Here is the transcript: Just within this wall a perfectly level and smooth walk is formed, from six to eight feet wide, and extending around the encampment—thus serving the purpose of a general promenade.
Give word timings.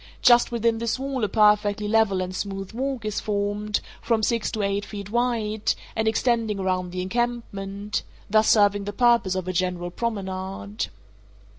Just 0.23 0.51
within 0.51 0.79
this 0.79 0.97
wall 0.97 1.23
a 1.23 1.29
perfectly 1.29 1.87
level 1.87 2.21
and 2.23 2.35
smooth 2.35 2.71
walk 2.73 3.05
is 3.05 3.19
formed, 3.19 3.81
from 4.01 4.23
six 4.23 4.49
to 4.53 4.63
eight 4.63 4.83
feet 4.83 5.11
wide, 5.11 5.75
and 5.95 6.07
extending 6.07 6.57
around 6.57 6.91
the 6.91 7.03
encampment—thus 7.03 8.49
serving 8.49 8.85
the 8.85 8.93
purpose 8.93 9.35
of 9.35 9.47
a 9.47 9.53
general 9.53 9.91
promenade. 9.91 10.85